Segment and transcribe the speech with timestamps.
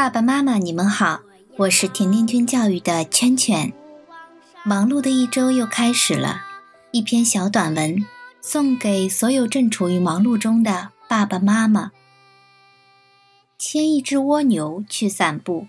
[0.00, 1.20] 爸爸妈妈，你们好，
[1.58, 3.70] 我是甜甜圈教育的圈圈。
[4.64, 6.40] 忙碌的一周又开始了，
[6.90, 8.06] 一篇小短文
[8.40, 11.92] 送给所有正处于忙碌中的爸爸妈妈。
[13.58, 15.66] 牵一只蜗牛去散步，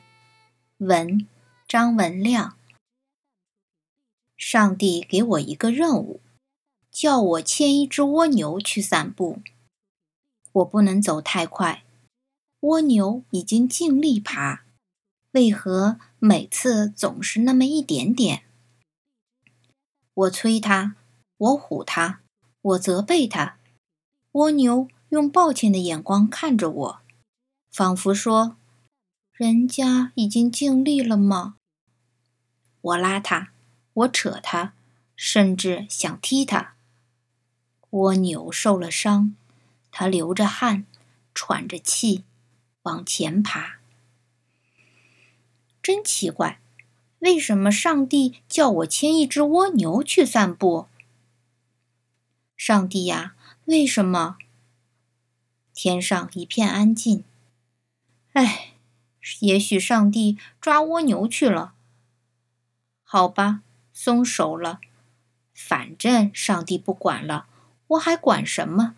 [0.78, 1.28] 文
[1.68, 2.56] 张文亮。
[4.38, 6.22] 上帝给我一个任务，
[6.90, 9.42] 叫我牵一只蜗牛去散步。
[10.54, 11.84] 我不能走太快。
[12.62, 14.62] 蜗牛已经尽力爬，
[15.32, 18.44] 为何每次总是那么一点点？
[20.14, 20.96] 我催它，
[21.38, 22.20] 我唬它，
[22.62, 23.58] 我责备它。
[24.34, 27.02] 蜗牛用抱歉的眼光看着我，
[27.72, 28.58] 仿佛说
[29.34, 31.56] ：“人家已经尽力了吗？”
[32.80, 33.54] 我拉它，
[33.94, 34.74] 我扯它，
[35.16, 36.76] 甚至想踢它。
[37.90, 39.36] 蜗牛受了伤，
[39.92, 40.86] 它流着汗，
[41.34, 42.24] 喘着气。
[42.84, 43.80] 往前爬，
[45.84, 46.60] 真奇怪，
[47.20, 50.88] 为什么上帝叫我牵一只蜗牛去散步？
[52.58, 54.38] 上帝呀，为什么？
[55.74, 57.24] 天上一片安静。
[58.34, 58.74] 唉，
[59.42, 61.76] 也许上帝抓蜗牛去了。
[63.04, 63.62] 好吧，
[63.94, 64.80] 松手了。
[65.54, 67.48] 反正上帝不管了，
[67.88, 68.96] 我还管什么？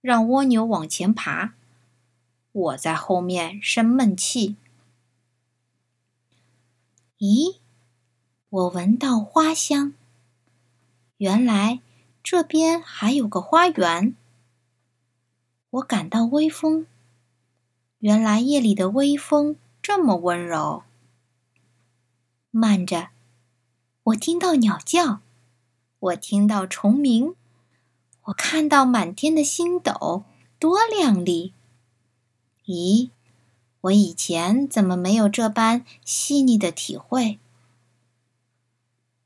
[0.00, 1.52] 让蜗牛往前爬。
[2.54, 4.54] 我在后面生闷气。
[7.18, 7.56] 咦，
[8.48, 9.92] 我闻到花香。
[11.16, 11.80] 原来
[12.22, 14.14] 这边还有个花园。
[15.70, 16.86] 我感到微风。
[17.98, 20.84] 原来夜里的微风这么温柔。
[22.52, 23.08] 慢着，
[24.04, 25.20] 我听到鸟叫，
[25.98, 27.34] 我听到虫鸣，
[28.26, 30.24] 我看到满天的星斗，
[30.60, 31.52] 多亮丽！
[32.66, 33.10] 咦，
[33.82, 37.38] 我以前怎么没有这般细腻的体会？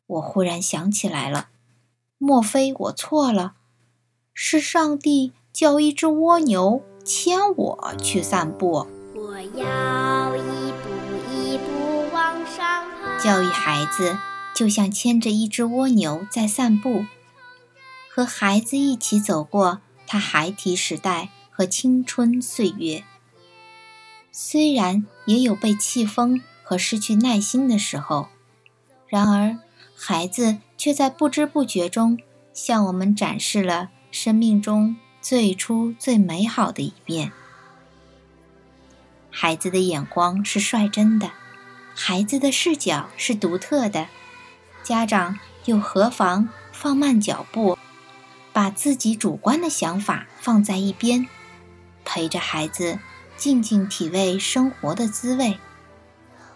[0.06, 1.48] 我忽然想起来了，
[2.18, 3.54] 莫非我错了？
[4.34, 8.86] 是上帝叫一只蜗牛牵我去散步。
[9.14, 10.88] 我要一步
[11.32, 13.18] 一步往上爬。
[13.22, 14.18] 教育孩子
[14.54, 17.04] 就像牵着一只蜗牛在散步，
[18.08, 23.04] 和孩子一起走过他孩提时代和青春岁月。
[24.40, 28.28] 虽然也有被气疯和失去耐心的时候，
[29.08, 29.58] 然而
[29.96, 32.20] 孩子却在不知不觉中
[32.54, 37.32] 向我们展示了生命中最初最美好的一面。
[39.28, 41.32] 孩子的眼光是率真的，
[41.92, 44.06] 孩子的视角是独特的，
[44.84, 47.76] 家长又何妨放慢脚步，
[48.52, 51.26] 把自己主观的想法放在一边，
[52.04, 53.00] 陪着孩子。
[53.38, 55.58] 静静体味生活的滋味，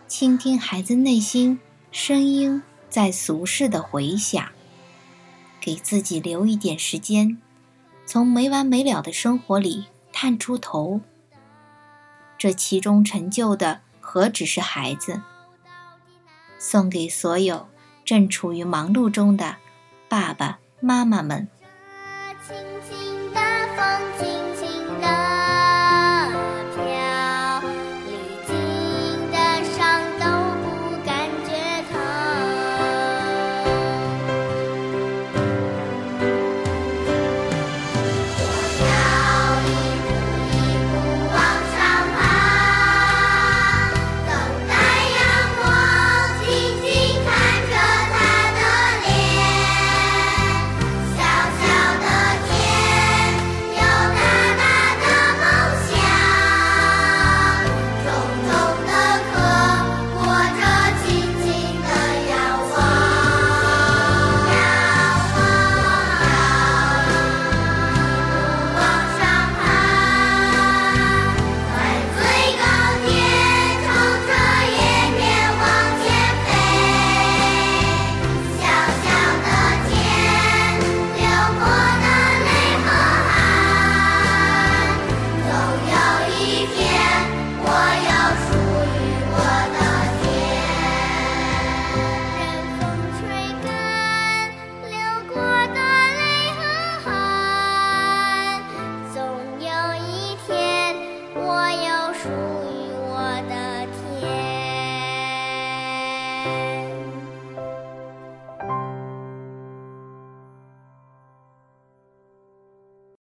[0.09, 1.61] 倾听孩子内心
[1.93, 2.61] 声音
[2.91, 4.49] 在俗世的回响，
[5.61, 7.41] 给自己留一点时间，
[8.05, 11.01] 从没完没了的生活里探出头。
[12.37, 15.23] 这其中成就的何止是孩子？
[16.59, 17.69] 送给所有
[18.05, 19.59] 正处于忙碌中的
[20.09, 21.47] 爸爸妈妈们。
[22.45, 22.57] 轻
[22.89, 23.41] 轻的
[23.77, 24.19] 风